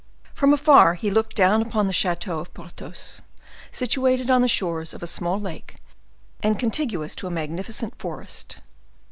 From 0.33 0.51
afar 0.51 0.95
he 0.95 1.11
looked 1.11 1.35
down 1.35 1.61
upon 1.61 1.85
the 1.85 1.93
chateau 1.93 2.39
of 2.39 2.51
Porthos, 2.55 3.21
situated 3.71 4.31
on 4.31 4.41
the 4.41 4.47
shores 4.47 4.95
of 4.95 5.03
a 5.03 5.05
small 5.05 5.39
lake, 5.39 5.75
and 6.41 6.57
contiguous 6.57 7.13
to 7.17 7.27
a 7.27 7.29
magnificent 7.29 7.93
forest. 7.99 8.61